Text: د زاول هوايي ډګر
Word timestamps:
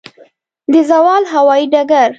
د 0.71 0.73
زاول 0.89 1.23
هوايي 1.33 1.65
ډګر 1.73 2.09